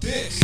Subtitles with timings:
[0.00, 0.40] about this?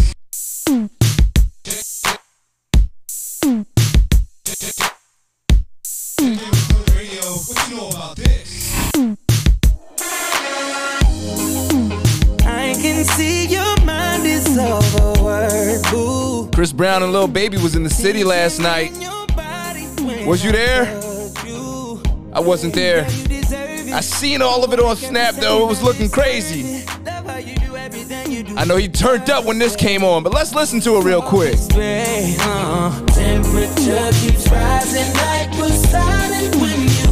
[6.95, 8.95] Radio, what you know about this?
[12.45, 15.93] I can see your mind is overworked.
[15.93, 16.51] Ooh.
[16.55, 18.93] Chris Brown and Lil Baby was in the city last night.
[20.27, 20.87] Was you there?
[22.33, 23.05] I wasn't there.
[23.07, 25.65] I seen all of it on Snap though.
[25.65, 26.85] It was looking crazy.
[28.57, 31.21] I know he turned up when this came on, but let's listen to it real
[31.21, 31.59] quick.
[31.69, 33.05] Temperature
[34.21, 35.53] keeps rising like
[36.61, 37.06] when you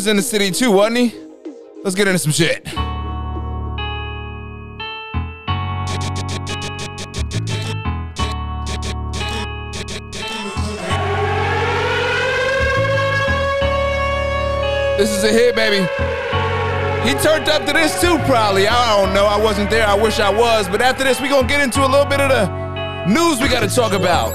[0.00, 1.14] was in the city too, wasn't he?
[1.84, 2.64] Let's get into some shit.
[14.96, 15.86] This is a hit, baby.
[17.06, 18.68] He turned up to this too, probably.
[18.68, 19.26] I don't know.
[19.26, 19.86] I wasn't there.
[19.86, 20.66] I wish I was.
[20.66, 23.68] But after this, we gonna get into a little bit of the news we gotta
[23.68, 24.32] talk about.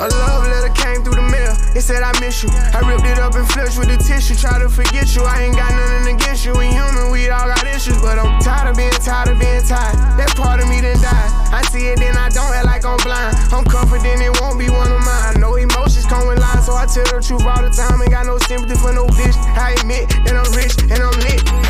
[1.76, 1.84] A love letter came through the mail.
[1.84, 2.50] It said I miss you.
[2.52, 4.36] I ripped it up and flushed with the tissue.
[4.36, 5.24] Try to forget you.
[5.24, 6.54] I ain't got nothing against you.
[6.56, 8.00] We human, we all got issues.
[8.02, 9.96] But I'm tired of being tired of being tired.
[10.16, 11.30] That part of me done died.
[11.52, 13.36] I see it, then I don't act like I'm blind.
[13.52, 15.40] I'm confident it won't be one of mine.
[15.40, 18.02] No emotions come with lines, so I tell the truth all the time.
[18.02, 19.36] Ain't got no sympathy for no bitch.
[19.60, 21.65] I admit that I'm rich and I'm lit.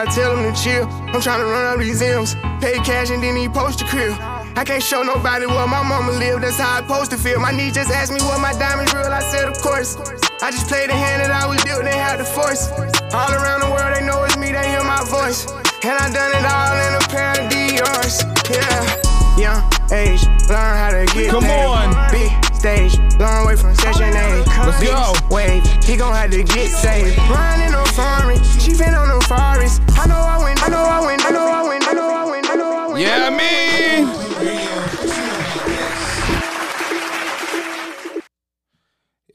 [0.00, 0.88] I tell them to chill.
[1.12, 2.34] I'm trying to run up these M's,
[2.64, 4.16] pay cash and then he post the crib.
[4.56, 7.38] I can't show nobody where my mama live, that's how I supposed to feel.
[7.38, 10.00] My niece just asked me what my diamonds real, I said of course.
[10.40, 12.72] I just played the hand that I was dealt, and they had the force.
[13.12, 15.44] All around the world, they know it's me, they hear my voice.
[15.84, 18.24] And I done it all in a pair of Dior's.
[18.48, 18.80] Yeah,
[19.36, 19.60] young
[19.92, 21.60] age, learn how to get Come paid.
[21.60, 21.92] on.
[22.08, 24.44] Big stage, long way from Section 8.
[24.66, 25.14] Let's go.
[25.34, 27.16] Wave, he gon' have to get saved.
[27.16, 29.80] Riding on foreign, she been on them forests.
[29.96, 32.30] I know I win, I know I win, I know I win, I know I
[32.30, 33.00] win, I know I win.
[33.00, 33.80] Yeah, me.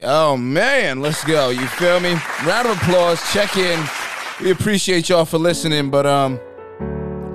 [0.02, 1.48] Oh man, let's go.
[1.50, 2.14] You feel me?
[2.44, 3.20] Round of applause.
[3.32, 3.84] Check in.
[4.40, 6.38] We appreciate y'all for listening, but um,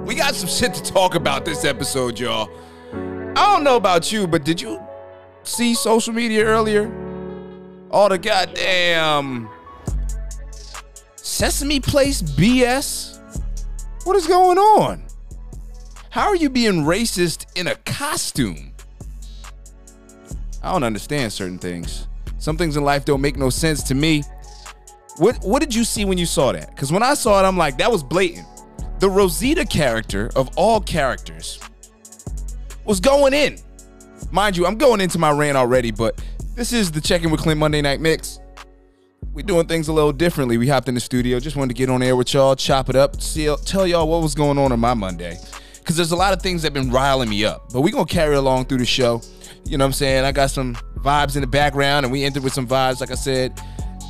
[0.05, 2.49] we got some shit to talk about this episode, y'all.
[2.93, 4.79] I don't know about you, but did you
[5.43, 6.91] see social media earlier?
[7.89, 9.49] All the goddamn
[11.15, 13.19] Sesame Place BS.
[14.03, 15.03] What is going on?
[16.09, 18.73] How are you being racist in a costume?
[20.63, 22.07] I don't understand certain things.
[22.37, 24.23] Some things in life don't make no sense to me.
[25.17, 26.69] What what did you see when you saw that?
[26.69, 28.47] Because when I saw it, I'm like, that was blatant.
[28.99, 31.59] The Rosita character of all characters
[32.85, 33.57] was going in.
[34.29, 36.23] Mind you, I'm going into my rant already, but
[36.55, 38.39] this is the Check In with Clint Monday Night Mix.
[39.33, 40.57] We're doing things a little differently.
[40.57, 42.95] We hopped in the studio, just wanted to get on air with y'all, chop it
[42.95, 45.37] up, see, tell y'all what was going on on my Monday.
[45.79, 47.71] Because there's a lot of things that been riling me up.
[47.73, 49.21] But we're going to carry along through the show.
[49.65, 50.25] You know what I'm saying?
[50.25, 52.99] I got some vibes in the background, and we ended with some vibes.
[52.99, 53.59] Like I said,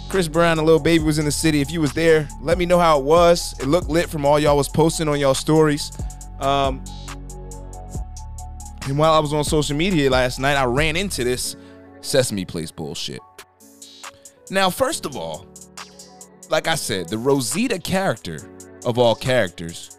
[0.10, 1.62] Chris Brown and Lil Baby was in the city.
[1.62, 3.58] If you was there, let me know how it was.
[3.60, 5.92] It looked lit from all y'all was posting on y'all stories.
[6.40, 6.84] Um,
[8.88, 11.56] and while I was on social media last night, I ran into this
[12.02, 13.20] Sesame Place bullshit.
[14.50, 15.46] Now, first of all,
[16.50, 18.40] like I said, the Rosita character
[18.86, 19.98] of all characters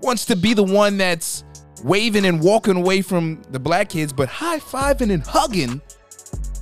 [0.00, 1.44] wants to be the one that's
[1.82, 5.80] waving and walking away from the black kids, but high fiving and hugging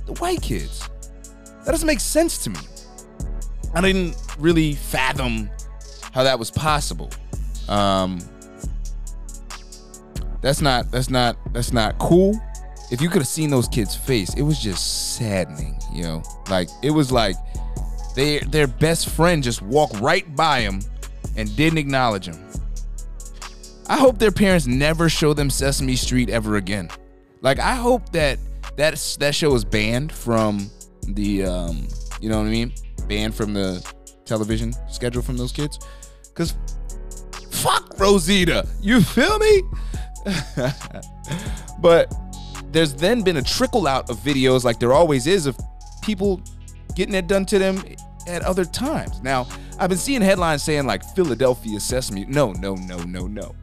[0.05, 0.89] the white kids.
[1.65, 2.59] That doesn't make sense to me.
[3.73, 5.49] I didn't really fathom
[6.13, 7.11] how that was possible.
[7.67, 8.19] Um,
[10.41, 12.39] that's not that's not that's not cool.
[12.89, 16.23] If you could have seen those kids' face, it was just saddening, you know.
[16.49, 17.35] Like it was like
[18.15, 20.81] They, their best friend just walked right by him
[21.35, 22.39] and didn't acknowledge him.
[23.89, 26.89] I hope their parents never show them Sesame Street ever again.
[27.41, 28.39] Like I hope that
[28.77, 30.69] that that show is banned from
[31.07, 31.87] the um,
[32.21, 32.73] you know what I mean?
[33.07, 33.85] Banned from the
[34.25, 35.79] television schedule from those kids.
[36.33, 36.55] Cause
[37.49, 38.67] fuck Rosita.
[38.81, 39.61] You feel me?
[41.79, 42.13] but
[42.71, 45.57] there's then been a trickle out of videos like there always is of
[46.01, 46.41] people
[46.95, 47.83] getting it done to them
[48.27, 49.21] at other times.
[49.21, 49.47] Now,
[49.79, 52.25] I've been seeing headlines saying like Philadelphia Sesame.
[52.25, 53.55] No, no, no, no, no.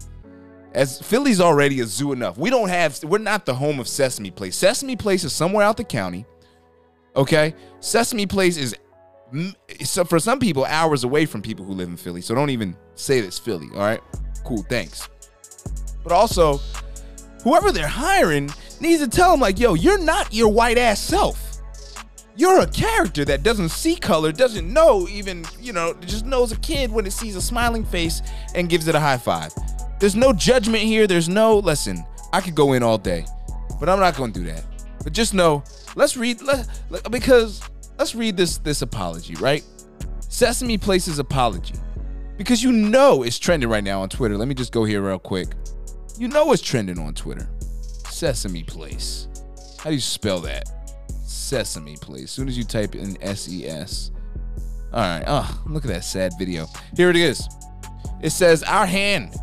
[0.72, 2.36] As Philly's already a zoo enough.
[2.36, 4.56] We don't have we're not the home of Sesame Place.
[4.56, 6.26] Sesame Place is somewhere out the county.
[7.14, 7.54] Okay?
[7.80, 8.74] Sesame Place is
[9.82, 12.20] so for some people hours away from people who live in Philly.
[12.20, 14.00] So don't even say this Philly, all right?
[14.44, 15.08] Cool, thanks.
[16.04, 16.60] But also,
[17.42, 21.40] whoever they're hiring needs to tell them like, "Yo, you're not your white ass self."
[22.36, 26.56] You're a character that doesn't see color, doesn't know even, you know, just knows a
[26.56, 28.22] kid when it sees a smiling face
[28.56, 29.52] and gives it a high five.
[30.00, 31.06] There's no judgment here.
[31.06, 33.24] There's no, listen, I could go in all day,
[33.78, 34.64] but I'm not going to do that.
[35.04, 35.62] But just know,
[35.94, 36.66] let's read, let,
[37.10, 37.62] because
[37.98, 39.62] let's read this this apology, right?
[40.20, 41.74] Sesame Place's apology.
[42.36, 44.36] Because you know it's trending right now on Twitter.
[44.36, 45.48] Let me just go here real quick.
[46.16, 47.48] You know what's trending on Twitter.
[48.08, 49.26] Sesame Place.
[49.78, 50.68] How do you spell that?
[51.24, 52.24] Sesame Place.
[52.24, 54.12] As soon as you type in S E S.
[54.92, 55.24] All right.
[55.26, 56.66] Oh, look at that sad video.
[56.96, 57.48] Here it is.
[58.22, 59.34] It says our hand.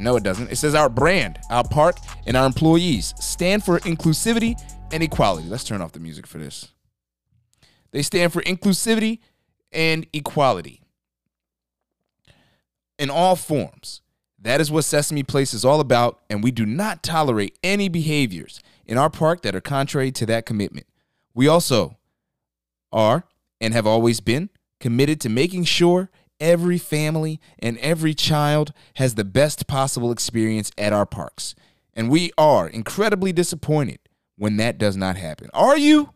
[0.00, 0.50] No, it doesn't.
[0.50, 4.60] It says our brand, our park, and our employees stand for inclusivity
[4.92, 5.48] and equality.
[5.48, 6.72] Let's turn off the music for this.
[7.92, 9.20] They stand for inclusivity
[9.72, 10.82] and equality
[12.98, 14.02] in all forms.
[14.38, 18.60] That is what Sesame Place is all about, and we do not tolerate any behaviors
[18.84, 20.86] in our park that are contrary to that commitment.
[21.34, 21.96] We also
[22.92, 23.24] are
[23.60, 24.50] and have always been
[24.80, 30.92] committed to making sure every family and every child has the best possible experience at
[30.92, 31.54] our parks.
[31.94, 33.98] And we are incredibly disappointed
[34.36, 35.48] when that does not happen.
[35.54, 36.10] Are you?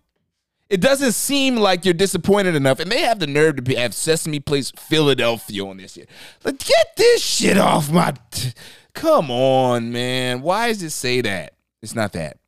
[0.71, 3.93] It doesn't seem like you're disappointed enough, and they have the nerve to be, have
[3.93, 6.09] Sesame Place Philadelphia on this shit.
[6.45, 8.15] Like, get this shit off my.
[8.31, 8.53] T-
[8.95, 10.43] Come on, man.
[10.43, 11.55] Why does it say that?
[11.83, 12.39] It's not that.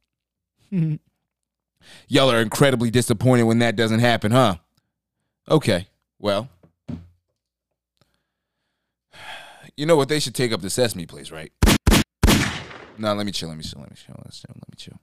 [0.71, 4.57] Y'all are incredibly disappointed when that doesn't happen, huh?
[5.49, 5.89] Okay,
[6.19, 6.49] well.
[9.77, 10.09] You know what?
[10.09, 11.51] They should take up the Sesame Place, right?
[12.99, 13.49] No, let me chill.
[13.49, 13.81] Let me chill.
[13.81, 14.15] Let me chill.
[14.25, 14.55] Let's chill.
[14.55, 15.01] Let me chill.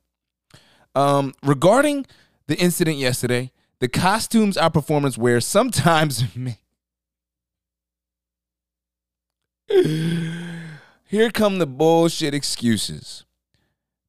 [0.96, 2.06] Um, regarding
[2.50, 6.24] the incident yesterday, the costumes our performers wear sometimes.
[11.06, 13.24] Here come the bullshit excuses.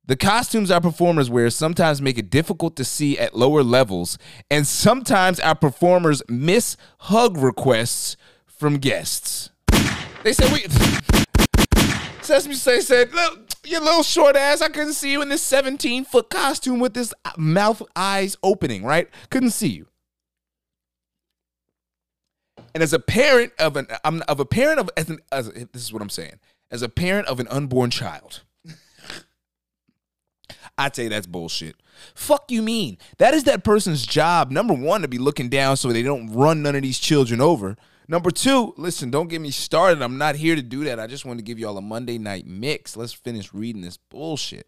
[0.07, 4.17] The costumes our performers wear sometimes make it difficult to see at lower levels,
[4.51, 8.17] and sometimes our performers miss hug requests
[8.47, 9.51] from guests.
[10.25, 10.61] They said we.
[12.23, 14.61] Sesame Street said, "Look, you little short ass.
[14.61, 18.85] I couldn't see you in this 17 foot costume with this mouth eyes opening.
[18.85, 19.09] Right?
[19.31, 19.87] Couldn't see you."
[22.75, 25.83] And as a parent of an I'm of a parent of as an as this
[25.83, 26.39] is what I'm saying.
[26.71, 28.43] As a parent of an unborn child,
[30.79, 31.77] I'd say that's bullshit.
[32.15, 32.97] Fuck you mean?
[33.19, 34.51] That is that person's job.
[34.51, 37.77] Number one, to be looking down so they don't run none of these children over.
[38.11, 40.03] Number two, listen, don't get me started.
[40.03, 40.99] I'm not here to do that.
[40.99, 42.97] I just want to give y'all a Monday night mix.
[42.97, 44.67] Let's finish reading this bullshit.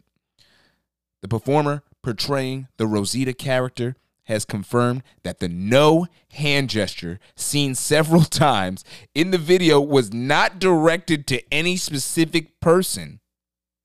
[1.21, 3.97] The performer portraying the Rosita character
[4.27, 10.57] has confirmed that the no hand gesture seen several times in the video was not
[10.57, 13.19] directed to any specific person.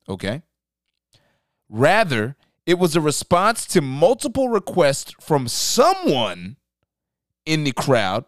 [0.08, 0.42] Okay?
[1.68, 6.58] Rather, it was a response to multiple requests from someone
[7.44, 8.24] in the crowd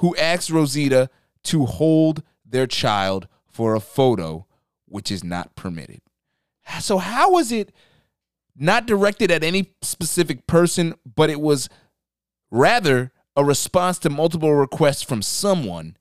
[0.00, 1.10] who asked Rosita
[1.44, 4.46] to hold their child for a photo,
[4.86, 6.00] which is not permitted.
[6.80, 7.72] So, how was it
[8.56, 11.68] not directed at any specific person, but it was
[12.50, 15.96] rather a response to multiple requests from someone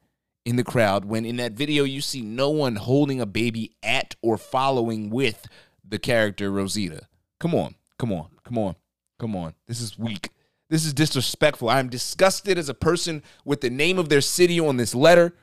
[0.45, 1.03] in the crowd?
[1.05, 5.45] When in that video, you see no one holding a baby at or following with
[5.83, 7.07] the character Rosita.
[7.39, 8.75] Come on, come on, come on,
[9.19, 9.55] come on.
[9.67, 10.29] This is weak.
[10.69, 11.67] This is disrespectful.
[11.67, 15.33] I am disgusted as a person with the name of their city on this letter.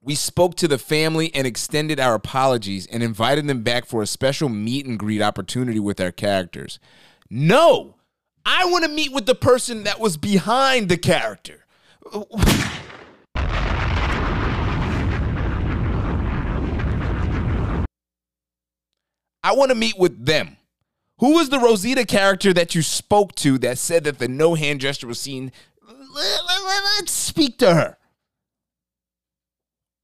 [0.00, 4.06] We spoke to the family and extended our apologies and invited them back for a
[4.06, 6.78] special meet and greet opportunity with our characters.
[7.28, 7.96] No,
[8.46, 11.66] I want to meet with the person that was behind the character.
[19.42, 20.56] I want to meet with them.
[21.18, 24.80] Who was the Rosita character that you spoke to that said that the no hand
[24.80, 25.52] gesture was seen
[26.18, 27.96] let, let, let's speak to her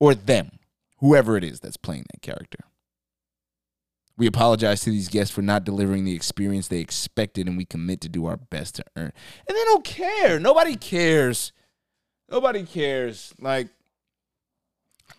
[0.00, 0.59] or them,
[0.99, 2.59] whoever it is that's playing that character.
[4.16, 8.00] We apologize to these guests for not delivering the experience they expected, and we commit
[8.02, 9.12] to do our best to earn.
[9.49, 10.38] And they don't care.
[10.38, 11.52] Nobody cares.
[12.30, 13.35] Nobody cares.
[13.40, 13.68] Like,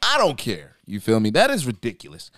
[0.01, 0.77] I don't care.
[0.85, 1.29] You feel me?
[1.31, 2.31] That is ridiculous.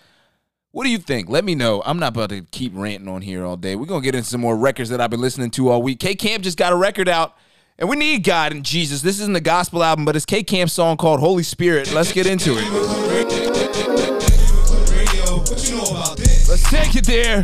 [0.77, 1.27] What do you think?
[1.27, 1.81] Let me know.
[1.87, 3.75] I'm not about to keep ranting on here all day.
[3.75, 5.99] We're going to get into some more records that I've been listening to all week.
[5.99, 7.35] K Camp just got a record out,
[7.79, 9.01] and we need God and Jesus.
[9.01, 11.91] This isn't a gospel album, but it's K Camp's song called Holy Spirit.
[11.93, 12.69] Let's get into it.
[16.47, 17.41] Let's take it there.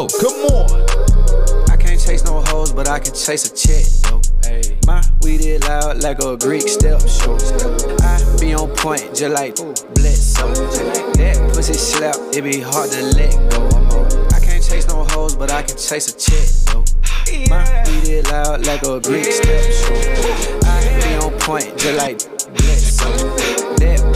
[0.00, 0.18] Go.
[0.20, 1.70] Come on.
[1.70, 4.20] I can't chase no hoes, but I can chase a chick, though.
[4.42, 4.78] Hey.
[4.86, 7.36] My weed is loud like a Greek step show.
[8.02, 9.56] I be on point just like
[9.94, 10.54] Bledsoe.
[11.14, 13.68] That pussy slap, it be hard to let go.
[14.34, 16.84] I can't chase no hoes, but I can chase a chick, though.
[17.48, 20.58] My weed is loud like a Greek step show.
[20.64, 22.18] I be on point just like
[22.56, 23.39] Bledsoe.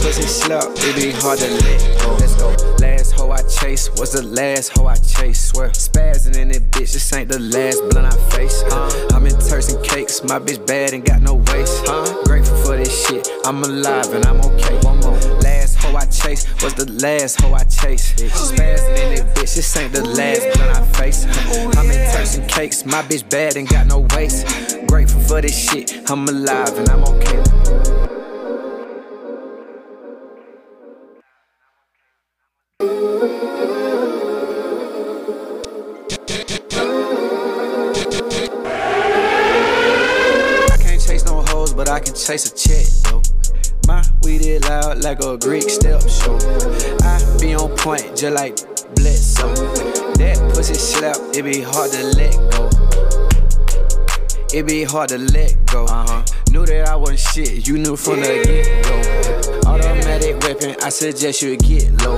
[0.05, 2.13] Pussy slap, it be hard to let go.
[2.19, 2.49] Let's go.
[2.77, 5.49] Last hoe I chase was the last hoe I chase.
[5.49, 6.93] Swear, spazzing in it, bitch.
[6.93, 8.61] This ain't the last blunt I face.
[8.67, 9.15] Huh?
[9.15, 10.23] I'm in Turks and cakes.
[10.23, 11.87] My bitch bad and got no waist.
[11.87, 12.23] Huh?
[12.25, 13.27] Grateful for this shit.
[13.45, 14.77] I'm alive and I'm okay.
[14.85, 15.17] One more.
[15.41, 18.13] Last hoe I chase was the last hoe I chase.
[18.13, 19.55] Spazzing in it, bitch.
[19.55, 21.25] This ain't the last blunt I face.
[21.49, 22.85] Oh, I'm in Turks and cakes.
[22.85, 24.45] My bitch bad and got no waist.
[24.85, 26.07] Grateful for this shit.
[26.11, 28.14] I'm alive and I'm okay.
[42.25, 43.21] Chase a chick, though.
[43.85, 46.35] My weed is loud like a Greek step show.
[47.03, 48.55] I be on point just like
[48.95, 49.53] Bledsoe.
[50.15, 52.69] That pussy slap, it be hard to let go.
[54.51, 55.85] It be hard to let go.
[55.85, 56.25] Uh-huh.
[56.49, 59.69] Knew that I wasn't shit, you knew from the get go.
[59.69, 62.17] Automatic weapon, I suggest you get low.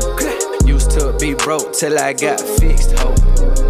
[0.66, 3.10] Used to be broke till I got fixed, ho.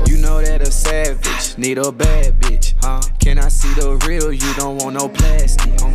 [0.05, 3.01] You know that a savage need a bad bitch, huh?
[3.19, 4.31] Can I see the real?
[4.31, 5.86] You don't want no plastic.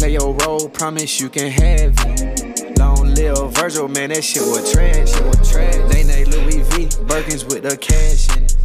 [0.00, 2.78] Play your role, promise you can have it.
[2.78, 5.12] Long live Virgil, man, that shit was trash.
[5.12, 5.76] Shit was trash.
[5.92, 8.56] They named Louis V, Birkins with the cash in it.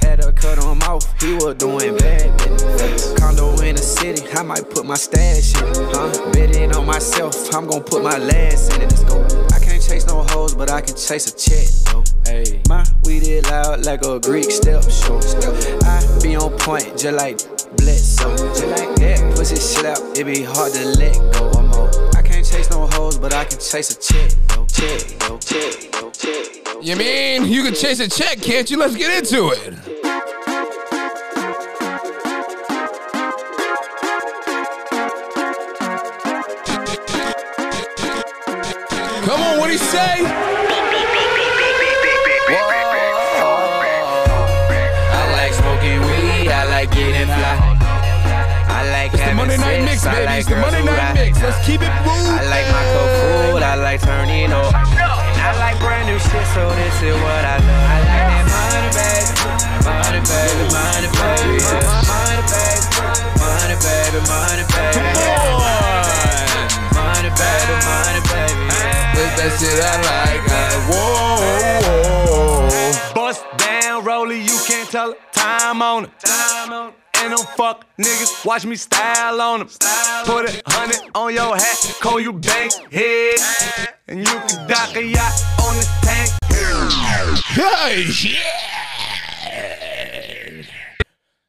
[0.00, 2.38] Had to cut him off, he was doing bad.
[2.38, 3.12] business.
[3.18, 6.30] Condo in the city, I might put my stash in it, huh?
[6.30, 8.90] Betting on myself, I'm gonna put my last in it.
[8.92, 9.24] Let's go.
[9.52, 12.04] I can't chase no hoes, but I can chase a check, though.
[12.24, 12.62] Hey.
[12.68, 15.18] My weed is loud like a Greek step show.
[15.82, 20.84] I be on point just like Just like that pussy slap, it be hard to
[20.98, 21.48] let go.
[21.50, 21.90] One more.
[22.16, 24.66] I can't chase no hoes, but I can chase a check, though.
[24.66, 25.38] Check, though.
[25.38, 26.10] Check, though.
[26.10, 26.80] Check, though.
[26.80, 28.78] You mean you can chase a check, can't you?
[28.78, 29.74] Let's get into it.
[39.24, 40.43] Come on, what he say?
[49.14, 50.26] I like The Monday Night Mix, baby.
[50.26, 51.14] like It's the Monday Night.
[51.14, 51.38] Mix.
[51.42, 52.34] Let's keep it moving.
[52.34, 54.74] I like my cold food, I like turning up.
[54.74, 57.86] I like brand new shit, so this is what I love.
[57.94, 59.30] I like that money, baby.
[59.86, 61.62] Money, baby, money, baby.
[62.10, 62.90] Money, baby.
[63.38, 64.98] Money, baby, money, baby.
[66.90, 68.66] Money, baby, money, baby.
[69.14, 70.42] That's that shit I like.
[70.90, 71.38] Whoa,
[71.86, 73.14] whoa.
[73.14, 75.14] Bust down, Rolly, you can't tell.
[75.32, 76.10] Time on it.
[76.18, 77.03] Time on it.
[77.24, 79.68] And them fuck niggas, watch me style on them.
[80.26, 83.36] Put a hundred on your hat, call you bank head.
[84.06, 86.30] And you can dock a yacht on the tank.
[87.46, 88.64] Hey, yeah.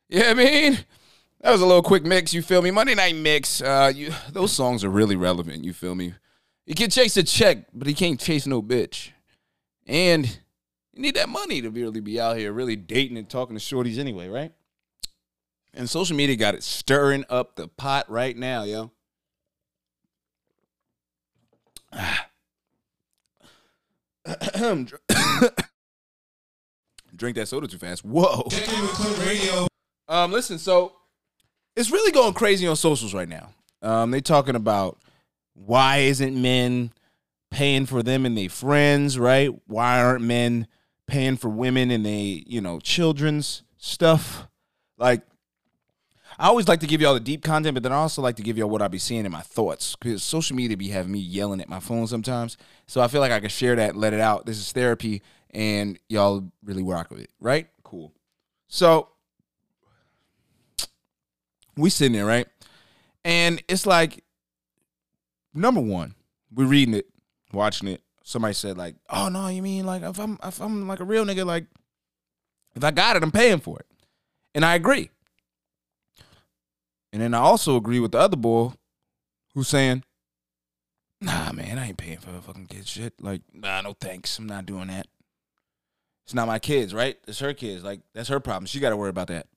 [0.08, 0.77] Yeah, I mean,
[1.41, 2.34] that was a little quick mix.
[2.34, 2.72] You feel me?
[2.72, 3.62] Monday night mix.
[3.62, 5.65] Uh, you those songs are really relevant.
[5.65, 6.13] You feel me?
[6.65, 9.10] He can chase a check, but he can't chase no bitch.
[9.86, 10.25] And
[10.94, 14.00] you need that money to really be out here, really dating and talking to shorties
[14.00, 14.53] anyway, right?
[15.75, 18.91] And social media got it stirring up the pot right now, yo.
[27.15, 28.03] Drink that soda too fast.
[28.05, 28.48] Whoa.
[30.08, 30.94] Um, listen, so
[31.75, 33.50] it's really going crazy on socials right now.
[33.82, 34.98] Um, they talking about
[35.53, 36.91] why isn't men
[37.51, 39.50] paying for them and their friends, right?
[39.67, 40.67] Why aren't men
[41.08, 44.48] paying for women and they, you know, children's stuff.
[44.98, 45.22] Like,
[46.37, 48.43] I always like to give y'all the deep content, but then I also like to
[48.43, 51.19] give y'all what I be seeing in my thoughts because social media be having me
[51.19, 52.57] yelling at my phone sometimes.
[52.87, 54.45] So I feel like I can share that, let it out.
[54.45, 57.67] This is therapy, and y'all really rock with it, right?
[57.83, 58.13] Cool.
[58.67, 59.09] So
[61.77, 62.47] we sitting there, right?
[63.23, 64.23] And it's like,
[65.53, 66.15] number one,
[66.53, 67.07] we're reading it,
[67.53, 68.01] watching it.
[68.23, 71.25] Somebody said like, "Oh no, you mean like if I'm if I'm like a real
[71.25, 71.65] nigga, like
[72.75, 73.85] if I got it, I'm paying for it,"
[74.55, 75.11] and I agree.
[77.15, 78.74] And then I also agree with the other boy
[79.53, 80.03] who's saying,
[81.22, 83.13] "Nah, man, I ain't paying for a fucking kid shit.
[83.22, 84.38] Like, nah, no thanks.
[84.38, 85.07] I'm not doing that.
[86.25, 87.17] It's not my kids, right?
[87.25, 87.86] It's her kids.
[87.86, 88.65] Like, that's her problem.
[88.65, 89.48] She got to worry about that."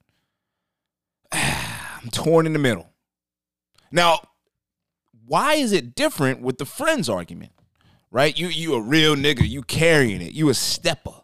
[1.33, 2.87] I'm torn in the middle.
[3.91, 4.21] Now,
[5.25, 7.51] why is it different with the friends argument?
[8.09, 8.39] Right?
[8.39, 10.31] You you a real nigga, you carrying it.
[10.31, 11.23] You a stepper.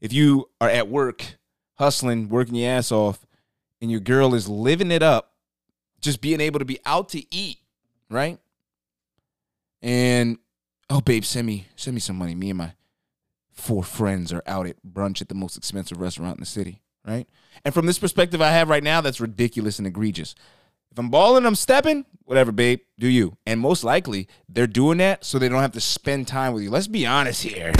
[0.00, 1.38] If you are at work
[1.74, 3.24] hustling, working your ass off,
[3.80, 5.29] and your girl is living it up,
[6.00, 7.58] just being able to be out to eat,
[8.08, 8.38] right?
[9.82, 10.38] And
[10.88, 12.34] oh babe, send me send me some money.
[12.34, 12.72] Me and my
[13.52, 17.28] four friends are out at brunch at the most expensive restaurant in the city, right?
[17.64, 20.34] And from this perspective I have right now, that's ridiculous and egregious.
[20.90, 23.36] If I'm balling, I'm stepping, whatever, babe, do you.
[23.46, 26.70] And most likely, they're doing that so they don't have to spend time with you.
[26.70, 27.72] Let's be honest here.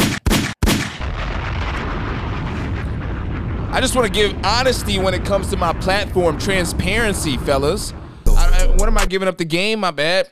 [3.72, 7.92] I just want to give honesty when it comes to my platform, transparency, fellas.
[8.76, 9.80] What am I giving up the game?
[9.80, 10.30] My bad.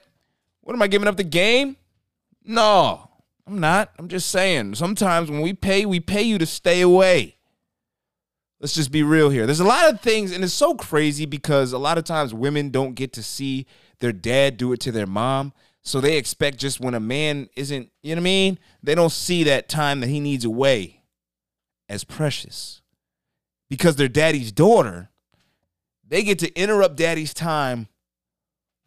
[0.62, 1.76] What am I giving up the game?
[2.44, 3.10] No,
[3.46, 3.92] I'm not.
[3.98, 4.74] I'm just saying.
[4.74, 7.36] Sometimes when we pay, we pay you to stay away.
[8.60, 9.46] Let's just be real here.
[9.46, 12.70] There's a lot of things, and it's so crazy because a lot of times women
[12.70, 13.66] don't get to see
[14.00, 15.52] their dad do it to their mom.
[15.82, 18.58] So they expect just when a man isn't, you know what I mean?
[18.82, 21.02] They don't see that time that he needs away
[21.88, 22.82] as precious.
[23.70, 25.10] Because they're daddy's daughter,
[26.06, 27.88] they get to interrupt daddy's time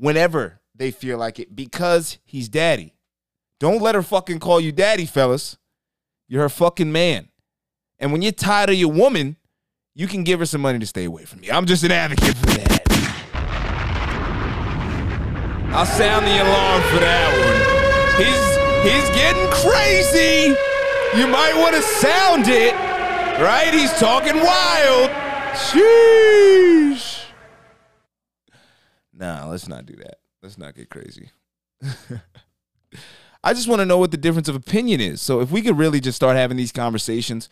[0.02, 2.96] whenever they feel like it because he's daddy.
[3.60, 5.60] Don't let her fucking call you daddy, fellas.
[6.28, 7.30] You're her fucking man.
[8.00, 9.38] And when you're tired of your woman,
[9.94, 11.52] you can give her some money to stay away from you.
[11.52, 12.82] I'm just an advocate for that.
[15.70, 17.62] I'll sound the alarm for that one.
[18.18, 18.42] He's
[18.90, 20.58] he's getting crazy.
[21.16, 22.74] You might want to sound it,
[23.40, 23.72] right?
[23.72, 25.12] He's talking wild.
[25.54, 26.81] Sheesh.
[29.22, 30.18] Nah, let's not do that.
[30.44, 31.30] Let's not get crazy.
[33.44, 35.22] I just want to know what the difference of opinion is.
[35.22, 37.48] So if we could really just start having these conversations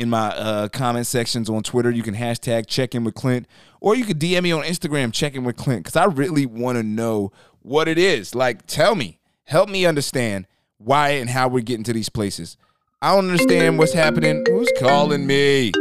[0.00, 1.90] in my uh, comment sections on Twitter.
[1.90, 3.46] You can hashtag check in with Clint,
[3.82, 6.78] or you could DM me on Instagram, check in with Clint, because I really want
[6.78, 8.34] to know what it is.
[8.34, 10.46] Like, tell me, help me understand
[10.78, 12.56] why and how we're getting to these places.
[13.02, 14.42] I don't understand what's happening.
[14.48, 15.72] Who's calling me?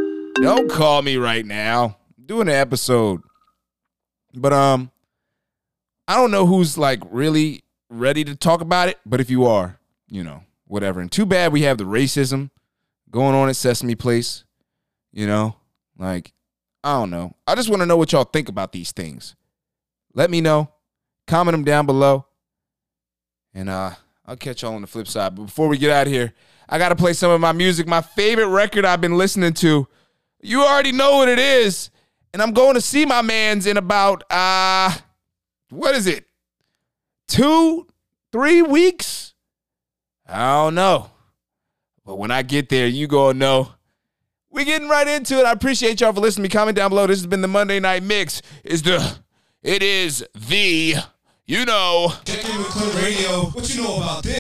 [0.42, 1.98] Don't call me right now.
[2.18, 3.22] I'm doing an episode.
[4.34, 4.92] But um,
[6.10, 8.98] I don't know who's like really ready to talk about it.
[9.06, 11.00] But if you are, you know, whatever.
[11.02, 12.50] And too bad we have the racism
[13.12, 14.44] going on at Sesame Place.
[15.12, 15.58] You know,
[16.00, 16.34] like,
[16.84, 17.36] I don't know.
[17.46, 19.36] I just want to know what y'all think about these things.
[20.16, 20.72] Let me know.
[21.28, 22.26] Comment them down below.
[23.54, 23.92] And uh,
[24.26, 25.36] I'll catch y'all on the flip side.
[25.36, 26.34] But before we get out here,
[26.68, 27.88] I got to play some of my music.
[27.88, 29.88] My favorite record I've been listening to.
[30.42, 31.92] You already know what it is.
[32.34, 34.96] And I'm going to see my mans in about, uh,
[35.70, 36.26] what is it?
[37.28, 37.88] Two,
[38.32, 39.34] three weeks?
[40.28, 41.10] I don't know.
[42.06, 43.72] But when I get there, you gonna know.
[44.52, 45.46] We're getting right into it.
[45.46, 46.60] I appreciate y'all for listening to me.
[46.60, 47.06] Comment down below.
[47.06, 48.42] This has been the Monday Night Mix.
[48.64, 49.20] Is the
[49.62, 50.96] it is the
[51.46, 53.46] you know Check with Clint Radio.
[53.52, 54.40] What you know about this?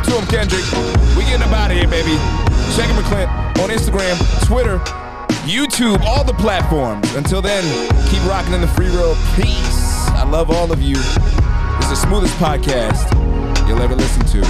[0.00, 0.64] Talk to him, Kendrick.
[1.14, 2.16] We getting up out of here, baby.
[2.74, 4.78] Check In with Clint on Instagram, Twitter,
[5.44, 7.14] YouTube, all the platforms.
[7.16, 7.62] Until then,
[8.08, 9.18] keep rocking in the free world.
[9.34, 10.08] Peace.
[10.16, 10.96] I love all of you.
[10.96, 13.12] It's the smoothest podcast
[13.68, 14.40] you'll ever listen to.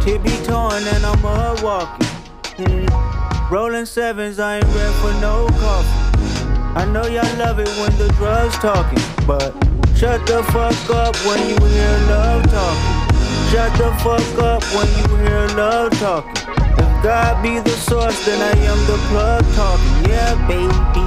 [0.00, 2.06] Tippy torn and I'm mud walking.
[2.64, 3.50] Mm.
[3.50, 6.16] Rolling sevens, I ain't ready for no coffee.
[6.76, 9.54] I know y'all love it when the drugs talking, but
[10.00, 13.12] shut the fuck up when you hear love talking.
[13.50, 16.32] Shut the fuck up when you hear love talking.
[16.78, 20.10] If God be the source, then I am the plug talking.
[20.10, 21.04] Yeah, baby.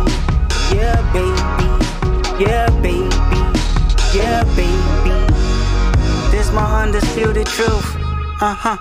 [0.77, 2.45] Yeah, baby.
[2.45, 3.09] Yeah, baby.
[4.13, 5.09] Yeah, baby.
[6.29, 7.95] This my undisputed truth.
[8.41, 8.77] Uh huh.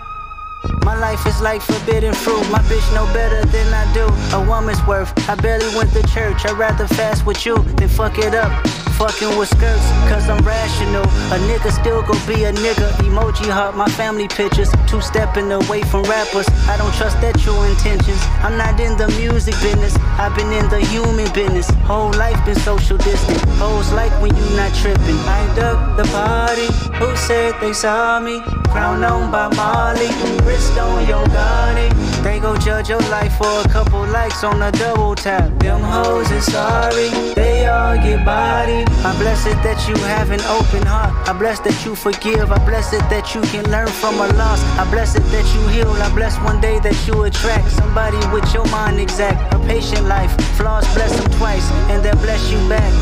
[0.84, 2.44] My life is like forbidden fruit.
[2.50, 4.04] My bitch know better than I do.
[4.36, 5.10] A woman's worth.
[5.26, 6.44] I barely went to church.
[6.44, 8.52] I'd rather fast with you than fuck it up.
[8.98, 11.02] Fucking with skirts, cause I'm rational.
[11.34, 12.88] A nigga still gon' be a nigga.
[13.02, 14.70] Emoji heart, my family pictures.
[14.86, 16.46] Two stepping away from rappers.
[16.68, 18.20] I don't trust their true intentions.
[18.44, 19.96] I'm not in the music business.
[20.18, 21.68] I've been in the human business.
[21.90, 23.40] Whole life been social distant.
[23.58, 25.18] Hoes like when you not tripping.
[25.26, 26.68] I dug the party.
[26.98, 28.40] Who said they saw me?
[28.72, 30.10] Crown on by Molly.
[30.44, 31.88] Wrist on your body.
[32.22, 35.46] They go judge your life for a couple likes on a double tap.
[35.60, 37.08] Them hoes is sorry.
[37.34, 38.84] They all get body.
[39.04, 41.12] I bless it that you have an open heart.
[41.28, 42.50] I bless blessed that you forgive.
[42.50, 44.62] I bless it that you can learn from a loss.
[44.78, 45.90] I bless it that you heal.
[45.90, 49.52] I bless one day that you attract somebody with your mind exact.
[49.52, 50.32] A patient life.
[50.56, 52.92] Flaws bless them twice, and they'll bless you back.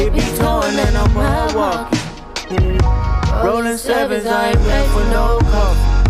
[0.00, 1.14] It be torn and I'm
[1.54, 2.93] walking.
[3.44, 6.08] Rolling sevens, I ain't ready for no coffee.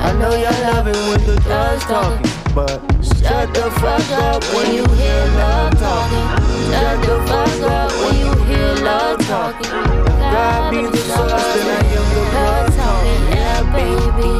[0.00, 4.72] I know y'all love it when the drugs talking, but shut the fuck up when
[4.72, 6.26] you hear love talking.
[6.72, 9.70] Shut the fuck up when you hear love talking.
[10.16, 13.22] God be the source, then I am the blood talking.
[13.36, 14.32] Yeah, baby.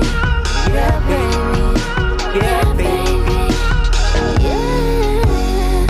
[0.73, 1.65] Yeah, baby.
[2.41, 3.39] Yeah, baby.
[4.47, 5.85] Yeah.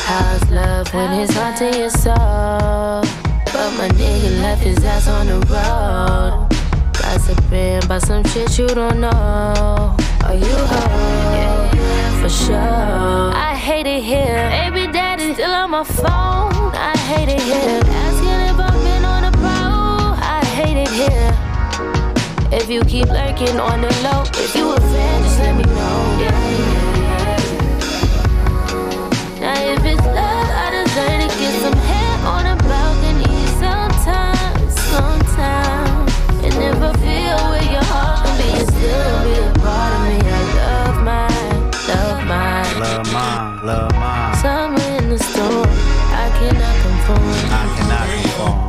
[0.00, 3.27] How's love when it's haunting your soul?
[3.58, 6.46] But my nigga left his ass on the road.
[6.92, 9.96] Gossiping about some shit you don't know.
[10.24, 11.74] Are you heard?
[11.74, 12.54] Yeah, for sure.
[12.54, 14.48] I hate it here.
[14.48, 16.70] Baby daddy still on my phone.
[16.72, 17.82] I hate it here.
[18.06, 20.14] Asking if I've been on the road.
[20.22, 21.32] I hate it here.
[22.56, 26.18] If you keep lurking on the low, if you a fan, just let me know.
[26.20, 26.77] Yeah.
[43.68, 44.34] Love mine.
[44.40, 45.68] Somewhere in the storm,
[46.24, 47.28] I cannot conform.
[47.52, 48.66] I cannot conform.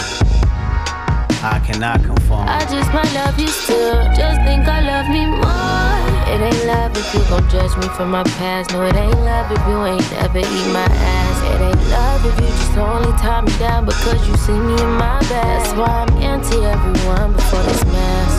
[1.39, 2.45] I cannot conform.
[2.49, 4.03] I just might love you still.
[4.19, 5.95] Just think I love me more.
[6.27, 8.71] It ain't love if you gon' judge me for my past.
[8.73, 11.37] No, it ain't love if you ain't never eat my ass.
[11.51, 14.93] It ain't love if you just only tie me down because you see me in
[14.99, 15.31] my best.
[15.31, 18.37] That's why I'm anti everyone before this mask.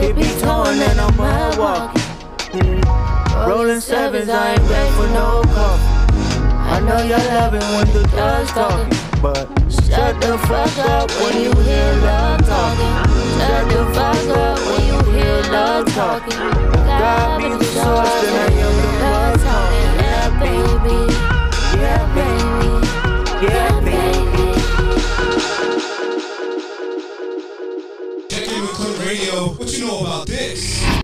[0.00, 1.16] It be torn and I'm
[1.58, 2.02] walking.
[2.54, 3.17] Mm.
[3.46, 5.98] Rolling sevens, I ain't ready for no coffee.
[6.68, 8.90] I know y'all love it when the drugs talking,
[9.22, 12.92] but shut the fuck up when you hear love talking.
[13.38, 16.38] Shut the fuck up when you hear love talking.
[16.84, 19.88] God be the source, then I am the blood talking.
[20.02, 20.98] Yeah, baby.
[21.78, 22.70] Yeah, baby.
[23.46, 24.08] Yeah, baby.
[28.74, 29.36] Clint Radio.
[29.54, 30.97] What you know about this?